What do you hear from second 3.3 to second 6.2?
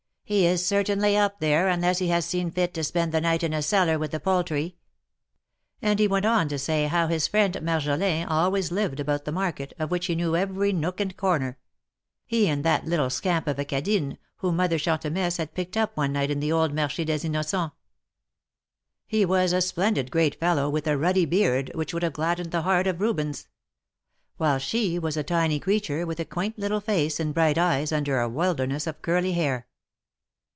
in a cellar with the poultry." And he